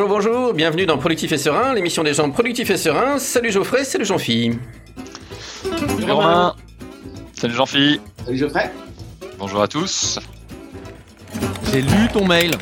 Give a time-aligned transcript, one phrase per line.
[0.00, 3.18] Bonjour, bonjour, bienvenue dans Productif et Serein, l'émission des gens productifs et sereins.
[3.18, 4.58] Salut Geoffrey, salut Jean-Philippe.
[5.62, 6.56] Salut Romain.
[7.38, 8.00] Salut Jean-Philippe.
[8.24, 8.70] Salut Geoffrey.
[9.38, 10.18] Bonjour à tous.
[11.70, 12.52] J'ai lu ton mail.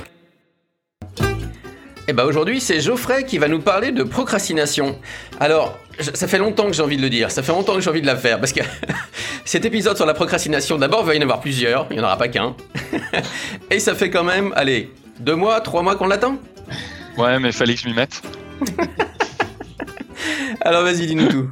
[2.08, 4.98] Eh ben aujourd'hui, c'est Geoffrey qui va nous parler de procrastination.
[5.38, 7.90] Alors, ça fait longtemps que j'ai envie de le dire, ça fait longtemps que j'ai
[7.90, 8.62] envie de la faire, parce que
[9.44, 12.04] cet épisode sur la procrastination, d'abord, il va y en avoir plusieurs, il n'y en
[12.04, 12.56] aura pas qu'un.
[13.70, 16.36] Et ça fait quand même, allez, deux mois, trois mois qu'on l'attend?
[17.18, 18.22] Ouais, mais fallait que je m'y mette.
[20.60, 21.50] Alors vas-y, dis-nous tout.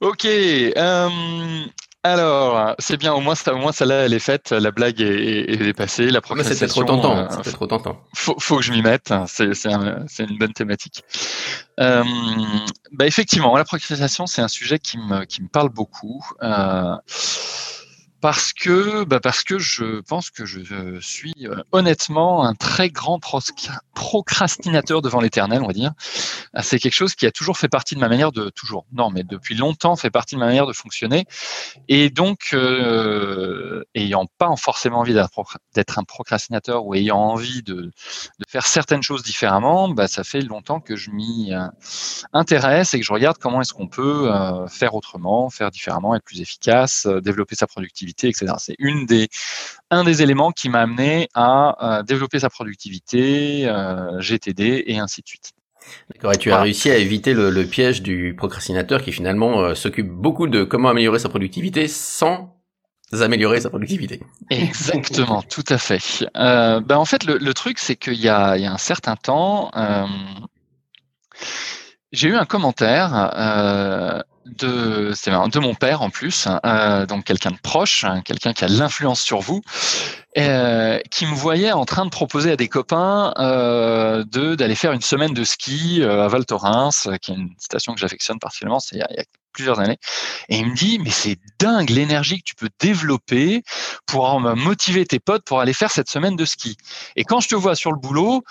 [0.00, 0.24] Ok.
[0.24, 1.08] Euh,
[2.04, 5.50] alors, c'est bien, au moins, ça, au moins celle-là, elle est faite, la blague est,
[5.50, 8.00] est, passée, la Mais c'était trop tentant, euh, c'était trop tentant.
[8.14, 11.02] Faut, faut que je m'y mette, c'est un, une bonne thématique.
[11.80, 12.04] Euh,
[12.92, 16.24] bah effectivement, la procrastination, c'est un sujet qui me, qui me parle beaucoup.
[16.42, 16.94] Euh,
[18.30, 23.18] parce que, bah parce que je pense que je suis euh, honnêtement un très grand
[23.94, 25.92] procrastinateur devant l'éternel, on va dire.
[26.52, 29.08] Ah, c'est quelque chose qui a toujours fait partie de ma manière de, toujours, non,
[29.08, 31.24] mais depuis longtemps fait partie de ma manière de fonctionner.
[31.88, 37.90] Et donc, euh, ayant pas forcément envie d'être un procrastinateur ou ayant envie de,
[38.46, 41.66] faire certaines choses différemment, bah, ça fait longtemps que je m'y euh,
[42.34, 46.24] intéresse et que je regarde comment est-ce qu'on peut euh, faire autrement, faire différemment, être
[46.24, 48.54] plus efficace, développer sa productivité etc.
[48.58, 49.28] C'est une des,
[49.90, 55.28] un des éléments qui m'a amené à, développer sa productivité, euh, GTD et ainsi de
[55.28, 55.52] suite.
[56.12, 60.08] D'accord, et tu as réussi à éviter le, piège du procrastinateur qui finalement euh, s'occupe
[60.08, 62.54] beaucoup de comment améliorer sa productivité sans
[63.12, 64.20] améliorer sa productivité.
[64.50, 66.26] Exactement, tout à fait.
[66.36, 69.70] Euh, ben en fait, le, truc, c'est qu'il y y a un certain temps,
[72.12, 74.22] j'ai eu un commentaire euh,
[74.56, 79.20] de, mon père en plus, euh, donc quelqu'un de proche, hein, quelqu'un qui a l'influence
[79.20, 79.62] sur vous,
[80.36, 84.92] euh, qui me voyait en train de proposer à des copains euh, de d'aller faire
[84.92, 88.96] une semaine de ski à Val Thorens, qui est une station que j'affectionne particulièrement, c'est
[88.96, 89.98] il, y a, plusieurs années.
[90.48, 93.64] Et il me dit, mais c'est dingue l'énergie que tu peux développer
[94.06, 96.76] pour motiver tes potes pour aller faire cette semaine de ski.
[97.16, 98.44] Et quand je te vois sur le boulot,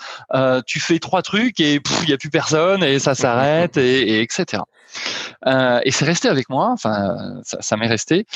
[0.66, 4.62] tu fais trois trucs et il n'y a plus personne et ça s'arrête et, etc.
[5.46, 8.26] Euh, et c'est resté avec moi, enfin, ça, ça m'est resté.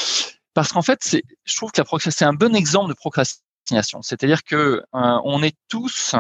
[0.55, 0.99] Parce qu'en fait,
[1.45, 4.03] je trouve que c'est un bon exemple de procrastination.
[4.03, 6.15] C'est-à-dire que euh, on est tous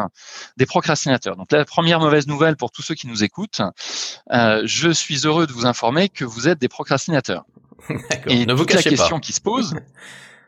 [0.56, 1.36] des procrastinateurs.
[1.36, 3.60] Donc la première mauvaise nouvelle pour tous ceux qui nous écoutent,
[4.32, 7.44] euh, je suis heureux de vous informer que vous êtes des procrastinateurs.
[8.26, 9.20] Et ne vous cachez la question pas.
[9.20, 9.74] qui se pose,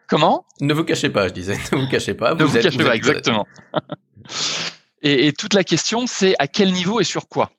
[0.07, 0.47] comment?
[0.61, 1.59] Ne vous cachez pas, je disais.
[1.73, 2.35] Ne vous cachez pas.
[2.35, 3.47] Vous ne vous cachez pas, exactement.
[5.03, 7.51] et, et toute la question, c'est à quel niveau et sur quoi?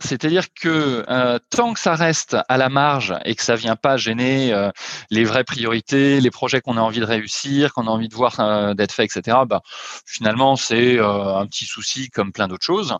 [0.00, 3.96] C'est-à-dire que euh, tant que ça reste à la marge et que ça vient pas
[3.96, 4.70] gêner euh,
[5.10, 8.40] les vraies priorités, les projets qu'on a envie de réussir, qu'on a envie de voir
[8.40, 9.38] euh, d'être fait, etc.
[9.46, 9.62] Bah,
[10.04, 12.96] finalement, c'est euh, un petit souci comme plein d'autres choses.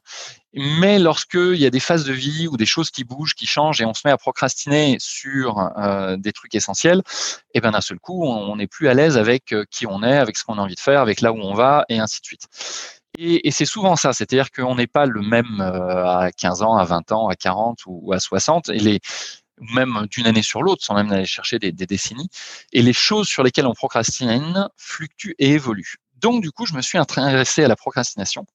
[0.54, 3.80] Mais lorsqu'il y a des phases de vie ou des choses qui bougent, qui changent
[3.80, 7.00] et on se met à procrastiner sur euh, des trucs essentiels,
[7.54, 10.16] et eh ben d'un seul coup, on n'est plus à l'aise avec qui on est,
[10.16, 12.26] avec ce qu'on a envie de faire, avec là où on va, et ainsi de
[12.26, 12.46] suite.
[13.18, 16.84] Et, c'est souvent ça, c'est-à-dire qu'on n'est pas le même euh, à 15 ans, à
[16.84, 19.00] 20 ans, à 40 ou à 60, et les,
[19.60, 22.28] même d'une année sur l'autre, sans même aller chercher des, décennies.
[22.72, 25.96] Et les choses sur lesquelles on procrastine fluctuent et évoluent.
[26.16, 28.46] Donc, du coup, je me suis intéressé à la procrastination.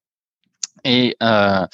[0.83, 1.65] Et, euh,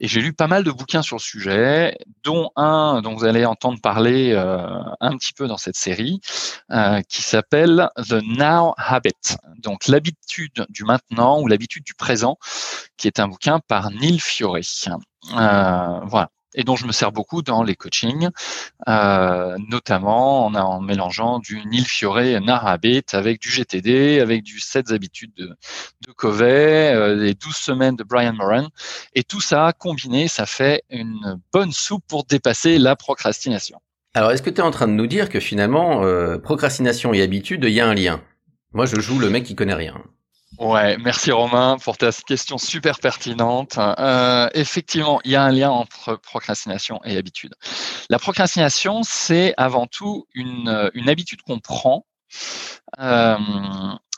[0.00, 3.44] et j'ai lu pas mal de bouquins sur le sujet, dont un dont vous allez
[3.44, 4.66] entendre parler euh,
[5.00, 6.20] un petit peu dans cette série,
[6.70, 12.38] euh, qui s'appelle The Now Habit, donc l'habitude du maintenant ou l'habitude du présent,
[12.96, 14.56] qui est un bouquin par Neil Fiore.
[14.56, 18.28] Euh, voilà et dont je me sers beaucoup dans les coachings,
[18.88, 25.32] euh, notamment en, mélangeant du Neil Fiore Narabit avec du GTD, avec du 7 habitudes
[25.36, 28.68] de, de Covey, euh, les 12 semaines de Brian Moran.
[29.14, 33.78] Et tout ça combiné, ça fait une bonne soupe pour dépasser la procrastination.
[34.14, 37.22] Alors, est-ce que tu es en train de nous dire que finalement, euh, procrastination et
[37.22, 38.20] habitude, il y a un lien?
[38.72, 40.02] Moi, je joue le mec qui connaît rien.
[40.58, 43.78] Ouais, merci Romain pour ta question super pertinente.
[43.78, 47.54] Euh, effectivement, il y a un lien entre procrastination et habitude.
[48.08, 52.04] La procrastination, c'est avant tout une, une habitude qu'on prend.
[52.98, 53.36] Euh,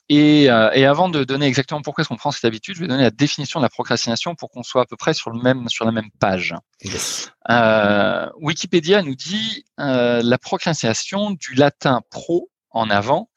[0.09, 2.87] et, euh, et, avant de donner exactement pourquoi est-ce qu'on prend cette habitude, je vais
[2.87, 5.69] donner la définition de la procrastination pour qu'on soit à peu près sur, le même,
[5.71, 6.55] sur la même page.
[6.83, 7.33] Yes.
[7.49, 13.31] Euh, Wikipédia nous dit euh, la procrastination du latin pro en avant.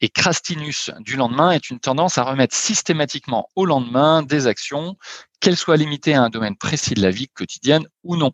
[0.00, 4.96] Et crastinus du lendemain est une tendance à remettre systématiquement au lendemain des actions,
[5.40, 8.32] qu'elles soient limitées à un domaine précis de la vie quotidienne ou non.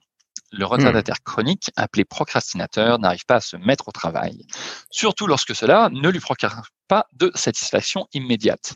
[0.50, 1.24] Le retardataire mmh.
[1.24, 4.44] chronique, appelé procrastinateur, n'arrive pas à se mettre au travail,
[4.90, 6.54] surtout lorsque cela ne lui procure
[6.88, 8.74] pas de satisfaction immédiate.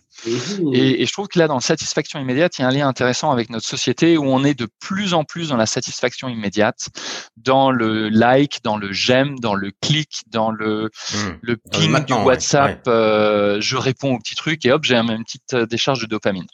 [0.72, 2.88] Et, et, je trouve que là, dans la satisfaction immédiate, il y a un lien
[2.88, 6.88] intéressant avec notre société où on est de plus en plus dans la satisfaction immédiate,
[7.36, 11.16] dans le like, dans le j'aime, dans le clic, dans le, Mmh.
[11.42, 12.82] le ping du WhatsApp.
[12.88, 16.46] euh, je réponds au petit truc et hop, j'ai une petite euh, décharge de dopamine.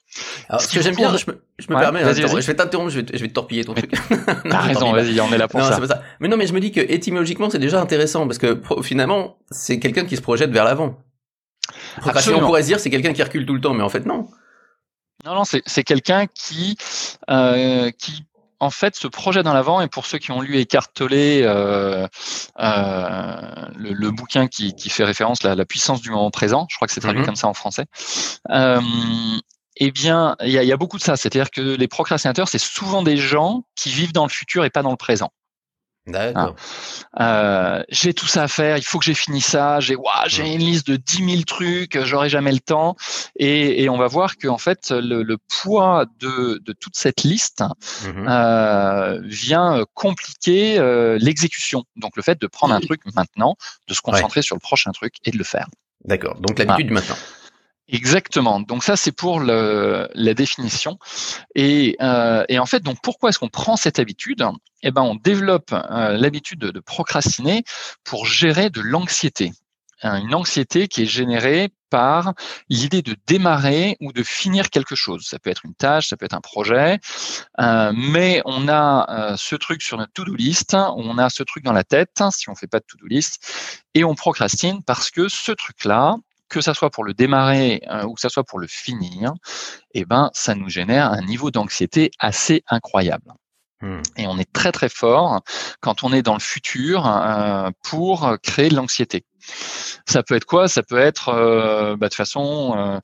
[0.48, 2.26] Alors, Ce ce que j'aime bien, je me, je me Ouais, permets, vas-y.
[2.28, 3.92] je vais t'interrompre, je vais, te- je vais te torpiller ton truc.
[4.10, 4.16] Non,
[4.50, 5.74] T'as raison, vas-y, on est là pour Non, ça.
[5.76, 6.02] c'est pas ça.
[6.20, 9.78] Mais non, mais je me dis que étymologiquement, c'est déjà intéressant parce que finalement, c'est
[9.78, 10.98] quelqu'un qui se projette vers l'avant.
[11.96, 12.42] Procrastiner, Absolument.
[12.42, 14.28] on pourrait se dire c'est quelqu'un qui recule tout le temps, mais en fait non.
[15.24, 16.76] Non, non, c'est c'est quelqu'un qui,
[17.30, 18.24] euh, qui
[18.58, 19.80] en fait se projette dans l'avant.
[19.80, 20.64] Et pour ceux qui ont lu
[20.94, 22.06] Tolle, euh,
[22.60, 26.76] euh, le, le bouquin qui, qui fait référence à la puissance du moment présent, je
[26.76, 27.26] crois que c'est traduit Mhm.
[27.26, 27.86] comme ça en français.
[28.50, 28.80] Euh,
[29.76, 31.16] eh bien, il y y a beaucoup de ça.
[31.16, 34.82] C'est-à-dire que les procrastinateurs, c'est souvent des gens qui vivent dans le futur et pas
[34.82, 35.30] dans le présent.
[36.06, 36.56] D'accord.
[37.20, 39.96] Euh, j'ai tout ça à faire, il faut que j'ai fini ça, j'ai
[40.26, 42.96] j'ai une liste de 10 000 trucs, j'aurai jamais le temps.
[43.36, 47.22] Et, et on va voir que en fait, le, le poids de, de toute cette
[47.22, 47.62] liste
[48.04, 48.26] Mhm.
[48.28, 51.84] euh, vient euh, compliquer euh, l'exécution.
[51.96, 53.56] Donc le fait de prendre un truc maintenant,
[53.88, 55.68] de se concentrer sur le prochain truc et de le faire.
[56.04, 56.36] D'accord.
[56.40, 57.16] Donc l'habitude du maintenant.
[57.92, 58.60] Exactement.
[58.60, 60.98] Donc ça, c'est pour la définition.
[61.54, 64.42] Et, euh, et en fait, donc pourquoi est-ce qu'on prend cette habitude?
[64.82, 67.64] Eh ben, on développe euh, l'habitude de, procrastiner
[68.02, 69.52] pour gérer de l'anxiété.
[70.02, 72.32] Hein, Une anxiété qui est générée par
[72.70, 75.26] l'idée de démarrer ou de finir quelque chose.
[75.26, 76.98] Ça peut être une tâche, ça peut être un projet,
[77.60, 81.74] euh, mais on a ce truc sur notre to-do list, on a ce truc dans
[81.74, 85.52] la tête si on fait pas de to-do list, et on procrastine parce que ce
[85.52, 86.16] truc-là,
[86.52, 89.32] que ça soit pour le démarrer euh, ou que ça soit pour le finir,
[89.94, 93.32] eh ben, ça nous génère un niveau d'anxiété assez incroyable.
[93.82, 94.00] Hmm.
[94.16, 95.42] Et on est très très fort
[95.80, 99.24] quand on est dans le futur euh, pour créer de l'anxiété.
[100.06, 100.68] Ça peut être quoi?
[100.68, 103.00] Ça peut être euh, bah, de toute façon, euh,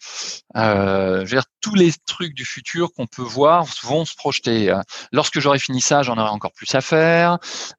[0.56, 4.72] euh, je veux dire, tous les trucs du futur qu'on peut voir vont se projeter.
[5.12, 7.38] Lorsque j'aurai fini ça, j'en aurai encore plus à faire.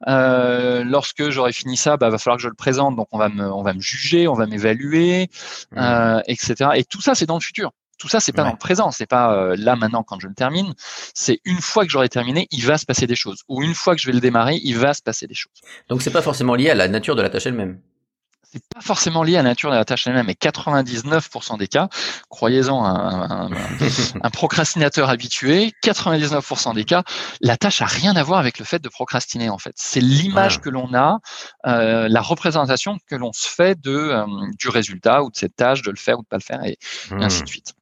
[0.09, 3.29] Euh, lorsque j'aurai fini ça, bah, va falloir que je le présente, donc on va
[3.29, 5.29] me, on va me juger, on va m'évaluer,
[5.71, 5.77] Hmm.
[5.79, 6.71] euh, etc.
[6.75, 7.71] Et tout ça, c'est dans le futur.
[7.99, 8.47] Tout ça, c'est pas Ouais.
[8.47, 10.73] dans le présent, c'est pas euh, là maintenant quand je le termine.
[11.13, 13.43] C'est une fois que j'aurai terminé, il va se passer des choses.
[13.49, 15.59] Ou une fois que je vais le démarrer, il va se passer des choses.
[15.89, 17.79] Donc c'est pas forcément lié à la nature de la tâche elle-même.
[18.51, 21.87] C'est pas forcément lié à la nature de la tâche elle-même, mais 99% des cas,
[22.29, 27.03] croyez-en un, un- un- un procrastinateur habitué, 99% des cas,
[27.41, 29.73] la tâche a rien à voir avec le fait de procrastiner en fait.
[29.75, 30.61] C'est l'image Ah.
[30.63, 31.19] que l'on a,
[31.67, 34.25] euh, la représentation que l'on se fait de euh,
[34.57, 36.79] du résultat ou de cette tâche, de le faire ou de pas le faire, et
[37.11, 37.21] Hmm.
[37.21, 37.73] ainsi de suite.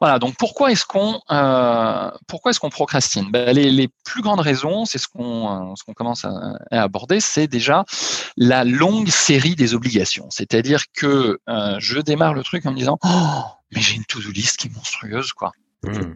[0.00, 2.10] Voilà, donc pourquoi est-ce qu'on euh,
[2.52, 3.30] est-ce procrastine?
[3.30, 7.84] Ben, les, plus grandes raisons, c'est ce qu'on euh, ce commence à, aborder, c'est déjà
[8.36, 10.26] la longue série des obligations.
[10.30, 13.42] C'est-à-dire que euh, je démarre le truc en me disant oh
[13.72, 15.52] mais j'ai une to-do list qui est monstrueuse quoi.
[15.84, 16.14] Hmm.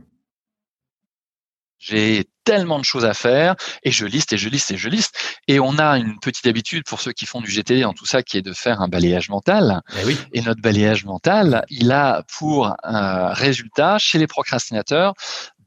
[1.84, 5.16] J'ai tellement de choses à faire et je liste et je liste et je liste.
[5.48, 8.22] Et on a une petite habitude pour ceux qui font du GTD dans tout ça
[8.22, 9.80] qui est de faire un balayage mental.
[10.00, 10.16] Eh oui.
[10.32, 15.14] Et notre balayage mental, il a pour euh, résultat chez les procrastinateurs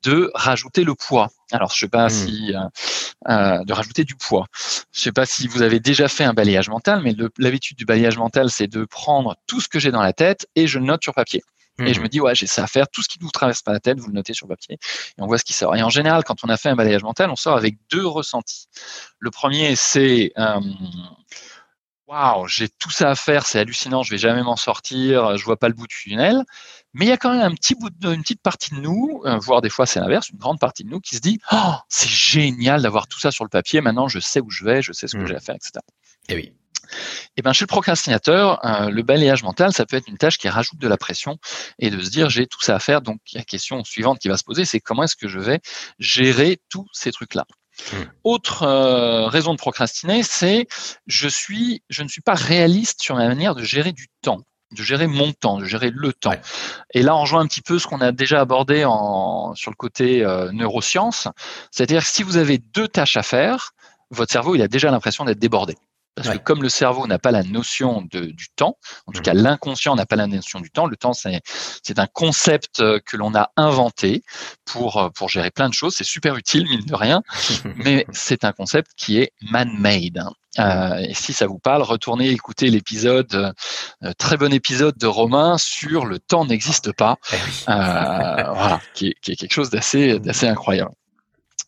[0.03, 1.29] de rajouter le poids.
[1.51, 2.09] Alors, je sais pas Mm.
[2.09, 2.59] si euh,
[3.27, 4.45] euh, de rajouter du poids.
[4.93, 8.17] Je sais pas si vous avez déjà fait un balayage mental, mais l'habitude du balayage
[8.17, 11.13] mental, c'est de prendre tout ce que j'ai dans la tête et je note sur
[11.13, 11.43] papier.
[11.79, 12.03] Et je Hmm.
[12.03, 12.87] me dis, ouais, j'ai ça à faire.
[12.87, 15.27] Tout ce qui vous traverse par la tête, vous le notez sur papier et on
[15.27, 15.75] voit ce qui sort.
[15.75, 18.67] Et en général, quand on a fait un balayage mental, on sort avec deux ressentis.
[19.19, 20.59] Le premier, c'est euh,
[22.07, 25.57] waouh, j'ai tout ça à faire, c'est hallucinant, je vais jamais m'en sortir, je vois
[25.57, 26.43] pas le bout du tunnel.
[26.93, 29.21] Mais il y a quand même un petit bout de, une petite partie de nous,
[29.25, 31.73] euh, voire des fois c'est l'inverse, une grande partie de nous qui se dit, oh,
[31.89, 33.81] c'est génial d'avoir tout ça sur le papier.
[33.81, 35.27] Maintenant, je sais où je vais, je sais ce que Mm.
[35.27, 35.71] j'ai à faire, etc.
[36.29, 36.53] Eh oui.
[37.37, 40.49] Et ben chez le procrastinateur, euh, le balayage mental, ça peut être une tâche qui
[40.49, 41.37] rajoute de la pression
[41.79, 43.01] et de se dire j'ai tout ça à faire.
[43.01, 45.59] Donc la question suivante qui va se poser, c'est comment est-ce que je vais
[45.99, 47.45] gérer tous ces trucs-là?
[47.91, 47.95] Mm.
[48.23, 50.67] Autre euh, raison de procrastiner, c'est
[51.07, 54.83] je suis, je ne suis pas réaliste sur ma manière de gérer du temps de
[54.83, 56.31] gérer mon temps, de gérer le temps.
[56.31, 56.41] Ouais.
[56.93, 59.75] Et là, on rejoint un petit peu ce qu'on a déjà abordé en, sur le
[59.75, 61.27] côté euh, neurosciences.
[61.71, 63.71] C'est-à-dire que si vous avez deux tâches à faire,
[64.11, 65.75] votre cerveau, il a déjà l'impression d'être débordé.
[66.15, 66.37] Parce Ouais.
[66.37, 69.23] que comme le cerveau n'a pas la notion de, du temps, en tout Mhm.
[69.25, 73.17] cas l'inconscient n'a pas la notion du temps, le temps c'est un concept euh, que
[73.17, 74.23] l'on a inventé
[74.63, 77.21] pour euh, pour gérer plein de choses, c'est super utile mine de rien,
[77.75, 80.19] mais c'est un concept qui est man-made.
[80.19, 80.31] hein.
[80.57, 83.53] Euh, et si ça vous parle, retournez écouter l'épisode,
[84.03, 89.07] euh, très bon épisode de Romain sur le temps n'existe pas, Eh euh, voilà, qui
[89.07, 90.91] est, qui est quelque chose d'assez d'assez incroyable.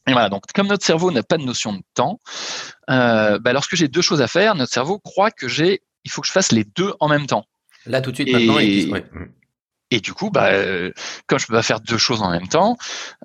[0.08, 2.20] Et voilà, donc comme notre cerveau n'a pas de notion de temps,
[2.90, 6.22] euh, bah, lorsque j'ai deux choses à faire, notre cerveau croit que j'ai, il faut
[6.22, 7.46] que je fasse les deux en même temps.
[7.86, 8.86] Là, tout de suite, Et- maintenant, et...
[8.90, 9.06] ouais.
[9.12, 9.32] Mm.
[9.90, 10.92] Et du coup, bah, euh,
[11.28, 12.78] comme je peux pas faire deux choses en même temps,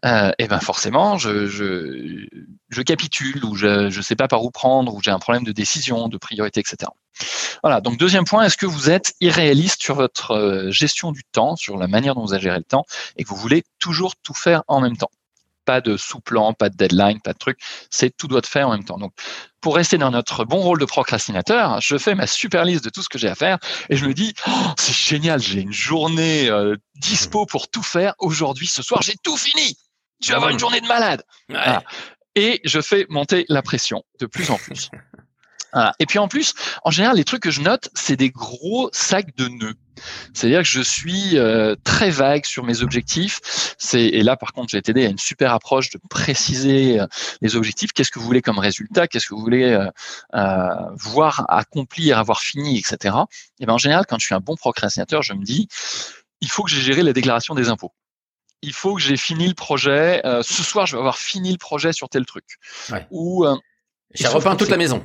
[0.05, 2.25] euh, et ben forcément, je, je,
[2.69, 5.51] je capitule ou je je sais pas par où prendre ou j'ai un problème de
[5.51, 6.93] décision, de priorité, etc.
[7.65, 7.81] Voilà.
[7.81, 11.89] Donc deuxième point, est-ce que vous êtes irréaliste sur votre gestion du temps, sur la
[11.89, 12.85] manière dont vous gérez le temps,
[13.17, 15.11] et que vous voulez toujours tout faire en même temps?
[15.65, 17.59] Pas de sous-plan, pas de deadline, pas de truc.
[17.91, 18.99] C'est tout doit être fait en même temps.
[18.99, 19.13] Donc
[19.61, 23.03] pour rester dans notre bon rôle de procrastinateur, je fais ma super liste de tout
[23.03, 26.49] ce que j'ai à faire et je me dis Oh, c'est génial, j'ai une journée
[26.49, 28.15] euh, dispo pour tout faire.
[28.19, 29.77] Aujourd'hui, ce soir, j'ai tout fini.
[30.21, 31.23] Tu vas avoir une journée de malade.
[31.49, 31.79] Ouais.
[32.35, 34.91] Et je fais monter la pression de plus en plus.
[35.75, 35.95] Voilà.
[35.99, 36.53] Et puis en plus,
[36.85, 39.75] en général, les trucs que je note, c'est des gros sacs de nœuds.
[40.35, 43.41] C'est-à-dire que je suis euh, très vague sur mes objectifs.
[43.79, 47.07] C'est et là, par contre, j'ai été aidé à une super approche de préciser euh,
[47.41, 47.93] les objectifs.
[47.93, 49.09] Qu'est-ce que vous voulez comme résultat?
[49.09, 49.79] Qu'est-ce que vous voulez
[50.35, 53.17] euh, voir accomplir, avoir fini, etc.
[53.61, 55.69] Et ben en général, quand je suis un bon procrastinateur, je me dis,
[56.41, 57.93] il faut que j'ai géré la déclaration des impôts.
[58.63, 60.25] Il faut que j'ai fini le projet.
[60.25, 62.45] euh, ce soir, je vais avoir fini le projet sur tel truc.
[62.91, 63.07] Ouais.
[63.11, 63.57] Ou euh,
[64.15, 65.05] J'ai repeint toute la maison.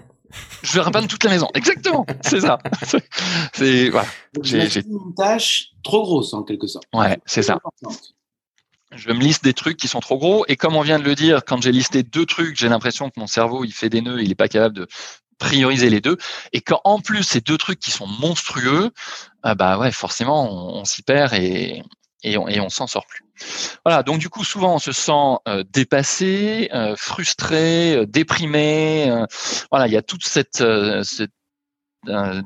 [0.64, 1.48] Je vais repeindre toute la maison.
[1.54, 2.58] Exactement, c'est ça.
[3.54, 4.08] C'est- voilà.
[4.44, 6.86] J'ai- une tâche trop grosse en quelque sorte.
[6.94, 7.54] Ouais, c'est ça.
[7.56, 8.14] Importante.
[8.96, 10.46] Je me liste des trucs qui sont trop gros.
[10.48, 13.20] Et comme on vient de le dire, quand j'ai listé deux trucs, j'ai l'impression que
[13.20, 14.88] mon cerveau, il fait des nœuds, il n'est pas capable de
[15.40, 16.18] prioriser les deux.
[16.54, 18.92] Et quand en plus, ces deux trucs qui sont monstrueux,
[19.44, 21.84] ah bah ouais, forcément, on, on s'y perd et,
[22.24, 23.24] et on, et on s'en sort plus.
[23.86, 25.12] Voilà, donc du coup, souvent, on se sent
[25.48, 29.12] euh, dépassé, euh, frustré, euh, déprimé.
[29.72, 30.64] voilà, il y a toute cette,
[31.04, 31.32] cette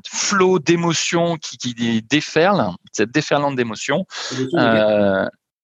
[0.08, 4.04] flot d'émotions qui, qui déferle, cette déferlante d'émotions.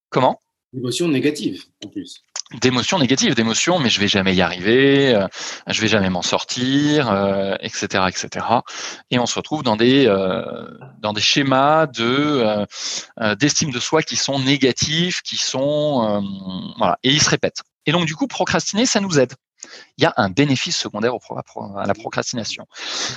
[0.09, 0.39] Comment?
[0.75, 2.23] Émotion négative en plus.
[2.55, 5.27] D'émotions négatives, d'émotions, mais je vais jamais y arriver, euh,
[5.67, 8.45] je vais jamais m'en sortir, euh, etc., etc.
[9.11, 10.43] Et on se retrouve dans des euh,
[10.99, 12.65] dans des schémas de
[13.21, 17.61] euh, d'estime de soi qui sont négatifs, qui sont euh, voilà, et ils se répètent.
[17.85, 19.33] Et donc du coup, procrastiner, ça nous aide.
[19.97, 22.65] Il y a un bénéfice secondaire au pro- à la procrastination.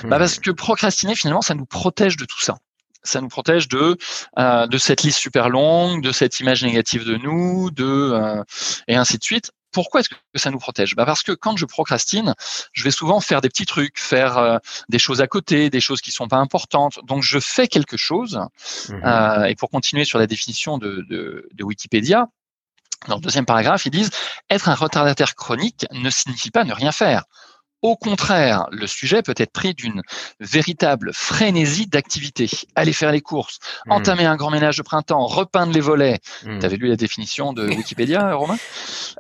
[0.08, 2.56] Bah parce que procrastiner, finalement, ça nous protège de tout ça.
[3.04, 3.97] Ça nous protège de
[4.38, 8.42] euh, de cette liste super longue, de cette image négative de nous, de euh,
[8.88, 9.52] et ainsi de suite.
[9.73, 10.94] Pourquoi est-ce que ça nous protège?
[10.94, 12.35] Bah Parce que quand je procrastine,
[12.73, 14.59] je vais souvent faire des petits trucs, faire euh,
[14.90, 17.00] des choses à côté, des choses qui sont pas importantes.
[17.04, 18.38] Donc je fais quelque chose.
[18.90, 19.00] Mhm.
[19.04, 22.28] Euh, et pour continuer sur la définition de, de, de Wikipédia,
[23.09, 24.11] dans le deuxième paragraphe, ils disent
[24.50, 27.25] être un retardataire chronique ne signifie pas ne rien faire.
[27.82, 30.02] Au contraire, le sujet peut être pris d'une
[30.40, 32.48] véritable frénésie d'activité.
[32.76, 33.92] Aller faire les courses, Mhm.
[33.92, 36.20] entamer un grand ménage de printemps, repeindre les volets.
[36.46, 36.60] Mhm.
[36.60, 38.56] T'avais lu la définition de Wikipédia, Romain?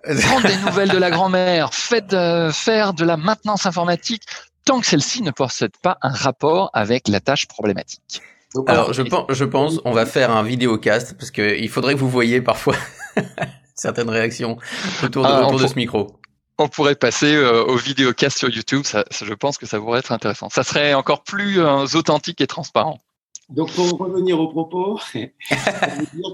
[0.04, 4.22] Prendre des nouvelles de la grand-mère, faites, euh, faire de la maintenance informatique,
[4.64, 8.22] tant que celle-ci ne possède pas un rapport avec la tâche problématique.
[8.54, 11.94] Donc, Alors, je pense, je pense, on va faire un vidéocast parce que il faudrait
[11.94, 12.76] que vous voyez parfois
[13.74, 14.56] certaines réactions
[15.02, 16.16] autour de, Ah, autour on de faut- ce micro.
[16.58, 18.82] On pourrait passer euh, au vidéocast sur YouTube.
[18.84, 20.48] Ça, ça, je pense que ça pourrait être intéressant.
[20.50, 23.00] Ça serait encore plus euh, authentique et transparent.
[23.52, 25.28] Donc, pour revenir au propos, dire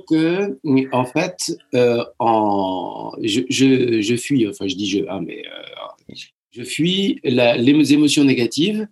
[0.09, 0.59] que,
[0.93, 6.15] en fait, euh, en, je, je, je fuis, enfin, je dis je, ah, mais euh,
[6.53, 8.87] je fuis la, les émotions négatives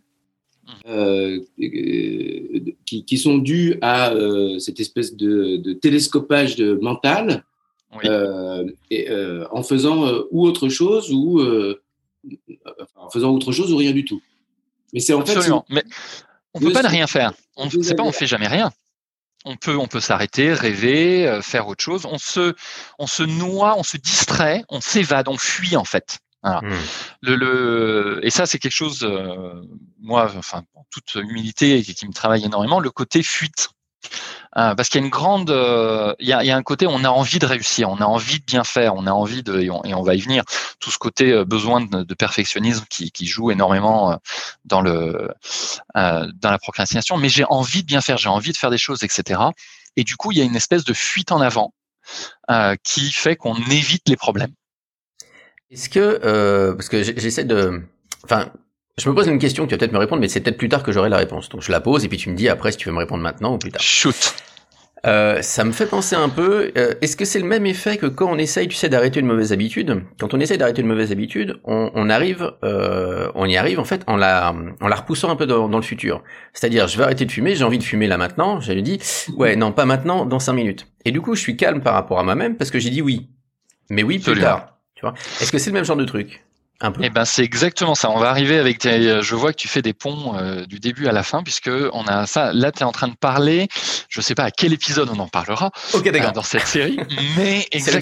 [0.88, 1.40] euh,
[2.84, 4.12] qui, qui sont dues à
[4.58, 7.44] cette espèce de, de télescopage de mental
[8.02, 8.08] Oui.
[8.08, 11.80] euh, et, euh, en faisant euh, ou autre chose ou euh,
[12.96, 14.20] en faisant autre chose ou rien du tout.
[14.92, 15.64] Mais c'est en fait Absolument.
[15.68, 15.84] Mais
[16.54, 17.32] on Je peut pas ne rien faire.
[17.56, 18.72] On c'est pas on fait jamais rien.
[19.44, 22.06] On peut on peut s'arrêter, rêver, euh, faire autre chose.
[22.06, 22.54] On se
[22.98, 26.18] on se noie, on se distrait, on s'évade, on fuit en fait.
[27.22, 29.60] Le, le et ça c'est quelque chose euh,
[29.98, 33.70] moi enfin en toute humilité qui me travaille énormément le côté fuite.
[34.56, 36.62] Euh, parce qu'il y a une grande, euh, il, y a, il y a un
[36.62, 39.42] côté, on a envie de réussir, on a envie de bien faire, on a envie
[39.42, 40.44] de, et on, et on va y venir,
[40.80, 44.16] tout ce côté euh, besoin de, de perfectionnisme qui, qui joue énormément euh,
[44.64, 45.30] dans le,
[45.96, 47.18] euh, dans la procrastination.
[47.18, 49.40] Mais j'ai envie de bien faire, j'ai envie de faire des choses, etc.
[49.96, 51.74] Et du coup, il y a une espèce de fuite en avant
[52.50, 54.52] euh, qui fait qu'on évite les problèmes.
[55.70, 57.82] Est-ce que, euh, parce que j'essaie de,
[58.24, 58.50] enfin,
[58.98, 60.82] je me pose une question, tu vas peut-être me répondre, mais c'est peut-être plus tard
[60.82, 61.48] que j'aurai la réponse.
[61.48, 63.22] Donc je la pose et puis tu me dis après si tu veux me répondre
[63.22, 63.82] maintenant ou plus tard.
[63.82, 64.34] Shoot.
[65.06, 66.72] Euh, ça me fait penser un peu.
[66.76, 69.26] euh, Est-ce que c'est le même effet que quand on essaye, tu sais, d'arrêter une
[69.26, 70.02] mauvaise habitude?
[70.18, 73.84] Quand on essaye d'arrêter une mauvaise habitude, on, on arrive, euh, on y arrive en
[73.84, 76.24] fait en la, en la repoussant un peu dans, dans le futur.
[76.54, 78.60] C'est-à-dire, je vais arrêter de fumer, j'ai envie de fumer là maintenant.
[78.60, 78.98] Je lui dis,
[79.36, 80.86] ouais, non, pas maintenant, dans cinq minutes.
[81.04, 83.28] Et du coup, je suis calme par rapport à moi-même parce que j'ai dit oui.
[83.90, 84.46] Mais oui, plus Absolument.
[84.46, 84.78] tard.
[84.96, 85.14] Tu vois?
[85.40, 86.45] Est-ce que c'est le même genre de truc?
[86.80, 87.00] Un peu.
[87.02, 88.10] Eh ben, c'est exactement ça.
[88.10, 91.06] On va arriver avec tes, je vois que tu fais des ponts euh, du début
[91.06, 92.52] à la fin puisque on a ça.
[92.52, 93.68] Là, tu es en train de parler.
[94.08, 96.98] Je sais pas à quel épisode on en parlera euh, dans cette série,
[97.36, 97.92] mais C'est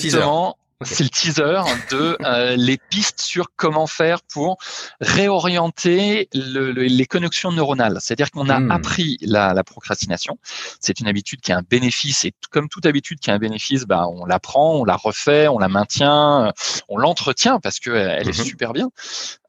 [0.82, 4.58] C'est le teaser de euh, les pistes sur comment faire pour
[5.00, 7.98] réorienter le- le- les connexions neuronales.
[8.00, 8.70] C'est-à-dire qu'on a Hmm.
[8.70, 10.36] appris la, la procrastination.
[10.80, 13.84] C'est une habitude qui a un bénéfice et comme toute habitude qui a un bénéfice,
[13.84, 16.52] bah, on l'apprend, on la refait, on la maintient, euh,
[16.88, 18.44] on l'entretient parce qu'elle est Mhm.
[18.44, 18.90] super bien.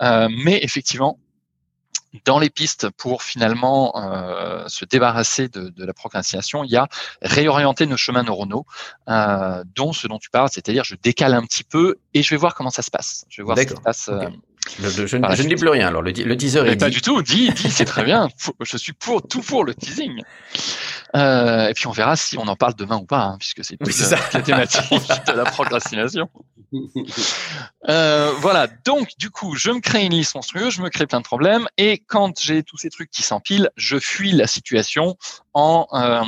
[0.01, 1.17] Euh, mais effectivement,
[2.23, 6.87] dans les pistes pour finalement euh, se débarrasser de, de la procrastination, il y a
[7.21, 8.65] réorienter nos chemins neuronaux,
[9.09, 12.37] euh, dont ce dont tu parles, c'est-à-dire je décale un petit peu et je vais
[12.37, 13.25] voir comment ça se passe.
[13.29, 14.09] Je vais voir ce qui se passe.
[14.09, 14.33] euh, Ok.
[14.79, 15.87] Le- le- je, ne dis plus rien.
[15.89, 16.95] Alors, le, le teaser mais est pas dit.
[16.95, 18.29] du tout, dis, dis, c'est très bien.
[18.61, 20.23] Je suis pour tout pour le teasing.
[21.15, 23.77] Euh, et puis on verra si on en parle demain ou pas, hein, puisque c'est
[23.81, 24.89] Oui, toute la thématique
[25.27, 26.29] de la procrastination.
[27.87, 31.19] Euh, voilà, donc du coup, je me crée une liste monstrueuse, je me crée plein
[31.19, 35.15] de problèmes, et quand j'ai tous ces trucs qui s'empilent, je fuis la situation
[35.53, 36.21] en euh,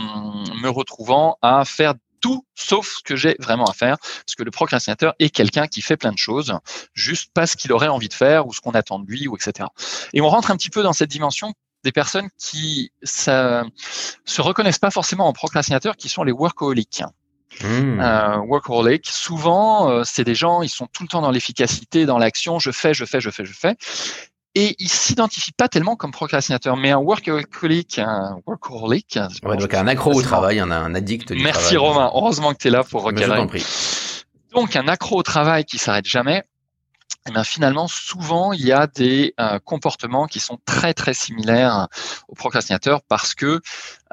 [0.62, 4.52] me retrouvant à faire tout sauf ce que j'ai vraiment à faire, parce que le
[4.52, 6.54] procrastinateur est quelqu'un qui fait plein de choses,
[6.94, 9.36] juste pas ce qu'il aurait envie de faire ou ce qu'on attend de lui, ou
[9.36, 9.68] etc.
[10.14, 11.54] Et on rentre un petit peu dans cette dimension
[11.88, 13.64] des personnes qui ça,
[14.26, 17.02] se reconnaissent pas forcément en procrastinateurs, qui sont les workaholics.
[17.64, 18.02] Hmm.
[18.02, 22.18] Euh, workaholic, souvent, euh, c'est des gens, ils sont tout le temps dans l'efficacité, dans
[22.18, 23.78] l'action, je fais, je fais, je fais, je fais.
[24.54, 26.76] Et ils s'identifient pas tellement comme procrastinateurs.
[26.76, 31.42] Mais un workaholic, un workaholic, Ouais, donc un accro au travail, un, un addict du
[31.42, 31.78] Merci travail.
[31.78, 33.14] Romain, heureusement que tu es là pour
[33.48, 33.66] prie.
[34.54, 36.44] Donc un accro au travail qui s'arrête jamais,
[37.28, 41.88] eh bien, finalement, souvent, il y a des euh, comportements qui sont très, très similaires
[42.30, 43.60] aux procrastinateurs parce que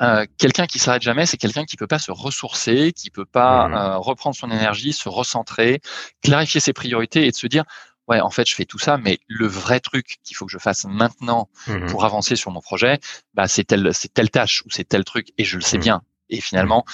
[0.00, 3.68] euh, quelqu'un qui s'arrête jamais, c'est quelqu'un qui peut pas se ressourcer, qui peut pas
[3.68, 3.74] Mhm.
[3.74, 5.80] euh, reprendre son énergie, se recentrer,
[6.22, 7.64] clarifier ses priorités et de se dire,
[8.08, 10.58] ouais, en fait, je fais tout ça, mais le vrai truc qu'il faut que je
[10.58, 11.86] fasse maintenant Mhm.
[11.86, 12.98] pour avancer sur mon projet,
[13.34, 15.82] bah, c'est telle, c'est telle tâche ou c'est tel truc et je le sais Mhm.
[15.84, 16.02] bien.
[16.30, 16.84] Et finalement,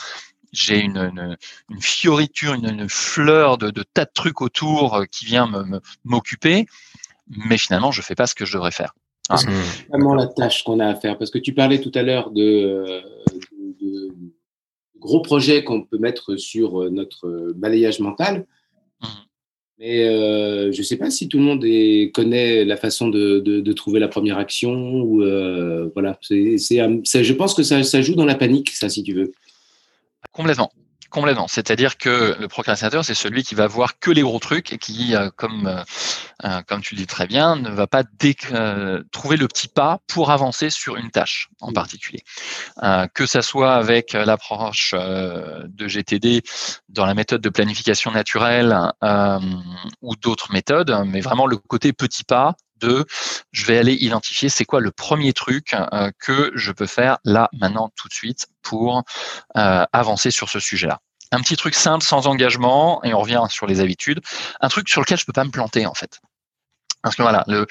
[0.53, 1.37] j'ai une, une,
[1.71, 5.51] une fioriture, une, une fleur de, de tas de trucs autour euh, qui vient
[6.05, 6.67] m'occuper,
[7.29, 8.93] mais finalement, je fais pas ce que je devrais faire.
[9.31, 9.63] Mhm.
[9.89, 12.43] vraiment la tâche qu'on a à faire Parce que tu parlais tout à l'heure de,
[12.43, 13.01] euh,
[13.81, 14.09] de- de
[14.99, 18.45] gros projets qu'on peut mettre sur euh, notre balayage mental.
[19.01, 19.09] Mhm.
[19.79, 23.39] Mais euh, je ne sais pas si tout le monde est- connaît la façon de,
[23.39, 24.73] de- de trouver la première action.
[25.01, 26.19] Ou, euh, voilà.
[26.23, 26.79] C'est, c'est,
[27.23, 29.31] je pense que ça, ça joue dans la panique, ça, si tu veux.
[30.33, 30.71] Complètement.
[31.11, 31.49] Complètement.
[31.49, 35.17] C'est-à-dire que le procrastinateur, c'est celui qui va voir que les gros trucs et qui,
[35.17, 35.83] euh, comme, euh,
[36.45, 38.05] euh, comme tu le dis très bien, ne va pas
[38.53, 41.75] euh, trouver le petit pas pour avancer sur une tâche en Mm.
[41.75, 42.23] particulier.
[43.15, 46.43] Que ça soit avec l'approche de GTD
[46.89, 48.77] dans la méthode de planification naturelle
[50.01, 53.07] ou d'autres méthodes, mais vraiment le côté petit pas de
[53.53, 57.49] je vais aller identifier c'est quoi le premier truc euh, que je peux faire là,
[57.53, 59.03] maintenant, tout de suite pour
[59.57, 61.01] euh, avancer sur ce sujet-là.
[61.33, 64.21] Un petit truc simple, sans engagement, et on revient sur les habitudes.
[64.61, 66.21] Un truc sur lequel je peux pas me planter en fait.
[67.03, 67.67] Parce que voilà, le,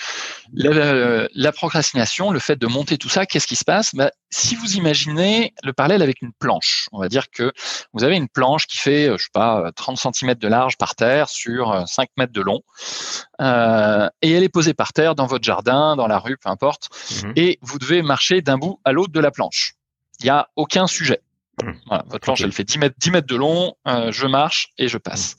[0.53, 3.93] la, la procrastination, le fait de monter tout ça, qu'est-ce qui se passe?
[3.93, 7.51] Bah, Si vous imaginez le parallèle avec une planche, on va dire que
[7.93, 10.95] vous avez une planche qui fait, euh, je sais pas, 30 cm de large par
[10.95, 12.61] terre sur euh, 5 mètres de long,
[13.41, 16.89] euh, et elle est posée par terre dans votre jardin, dans la rue, peu importe,
[17.23, 17.33] Mhm.
[17.35, 19.73] et vous devez marcher d'un bout à l'autre de la planche.
[20.21, 21.21] Il n'y a aucun sujet.
[21.87, 24.87] Voilà, votre planche, elle fait 10 mètres, 10 mètres de long, euh, je marche et
[24.87, 25.35] je passe.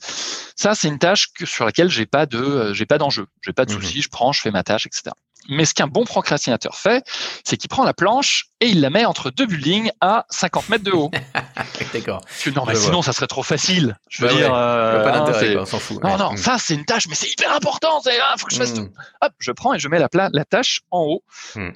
[0.55, 3.53] Ça, c'est une tâche que, sur laquelle j'ai pas de, euh, j'ai pas d'enjeu, j'ai
[3.53, 3.81] pas de Mhm.
[3.81, 5.11] souci, je prends, je fais ma tâche, etc.
[5.49, 7.03] Mais ce qu'un bon procrastinateur fait,
[7.43, 10.83] c'est qu'il prend la planche et il la met entre deux buildings à 50 mètres
[10.83, 11.09] de haut.
[11.93, 12.21] D'accord.
[12.55, 13.97] Non, mais Je sinon, ça serait trop facile.
[14.07, 16.03] Je veux Bah ouais, dire, euh, pas d'intérêt, c'est- quoi, on s'en fout.
[16.03, 16.17] non, ouais.
[16.17, 16.37] non, Mhm.
[16.37, 18.01] ça c'est une tâche, mais c'est hyper important.
[18.03, 18.87] C'est ah, faut que je fasse tout.
[19.21, 20.09] Hop, je prends et je mets la,
[20.45, 21.23] tâche en haut,
[21.55, 21.71] Hmm.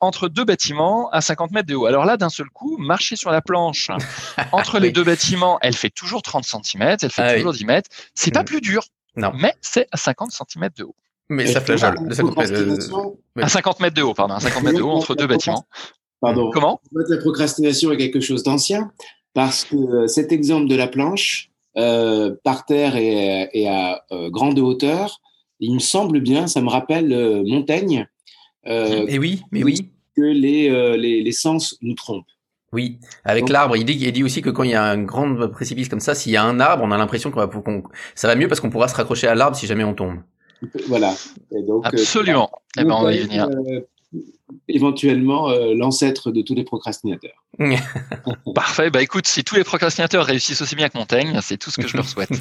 [0.00, 1.84] entre deux bâtiments à 50 mètres de haut.
[1.84, 3.89] Alors là, d'un seul coup, marcher sur la planche
[4.52, 7.36] entre les deux bâtiments, elle fait toujours 30 cm, elle fait Ah oui.
[7.38, 7.90] toujours 10 mètres.
[8.14, 8.44] C'est pas Hmm.
[8.46, 8.82] plus dur,
[9.16, 9.32] Non.
[9.34, 10.94] mais c'est à 50 cm de haut.
[11.28, 11.70] Mais ça coupe-
[12.40, 13.42] euh.
[13.42, 15.64] À 50 mètres de haut, pardon, à 50 mètres de haut entre deux bâtiments.
[16.20, 16.50] Pardon.
[16.50, 16.80] Comment?
[16.92, 18.90] La procrastination est quelque chose d'ancien
[19.32, 24.28] parce que euh, cet exemple de la planche euh, par terre et, et à euh,
[24.28, 25.20] grande hauteur,
[25.60, 28.08] il me semble bien, ça me rappelle euh, Montaigne,
[28.66, 29.88] euh, Et oui, mais oui.
[30.16, 32.26] que les, euh, les, les sens nous trompent.
[32.72, 35.48] Oui, avec l'arbre, il dit, il dit aussi que quand il y a un grand
[35.50, 37.82] précipice comme ça, s'il y a un arbre, on a l'impression qu'on va, qu'on-
[38.14, 40.20] ça va mieux parce qu'on pourra se raccrocher à l'arbre si jamais on tombe.
[40.86, 41.12] Voilà.
[41.50, 42.50] Et donc, euh, Absolument.
[42.78, 43.48] Eh ben, on va y venir.
[43.48, 43.80] euh,
[44.68, 47.44] éventuellement euh, l'ancêtre de tous les procrastinateurs.
[48.54, 48.90] Parfait.
[48.90, 51.88] Bah écoute, si tous les procrastinateurs réussissent aussi bien que Montaigne, c'est tout ce que
[51.88, 52.30] je leur souhaite.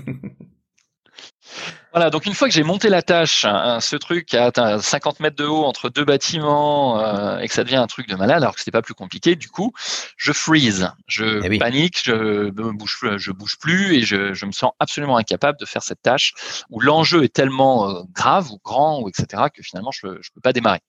[1.92, 5.36] Voilà, donc une fois que j'ai monté la tâche, hein, ce truc à 50 mètres
[5.36, 8.54] de haut entre deux bâtiments euh, et que ça devient un truc de malade, alors
[8.54, 9.72] que c'était pas plus compliqué, du coup,
[10.16, 11.58] je freeze, je Eh oui.
[11.58, 15.66] panique, je me bouge, je bouge plus et je, je me sens absolument incapable de
[15.66, 16.34] faire cette tâche
[16.70, 20.42] où l'enjeu est tellement euh, grave ou grand ou etc que finalement je je peux
[20.42, 20.82] pas démarrer.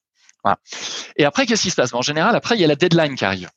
[0.45, 0.59] Voilà.
[1.17, 1.95] Et après, qu'est-ce qui se passe?
[1.95, 3.49] En général, après il y a la deadline qui arrive.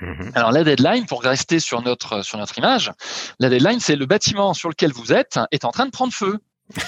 [0.00, 0.32] Mhm.
[0.34, 2.92] Alors la deadline, pour rester sur notre sur notre image,
[3.38, 6.38] la deadline c'est le bâtiment sur lequel vous êtes est en train de prendre feu.